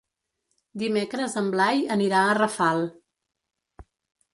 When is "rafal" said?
2.41-2.87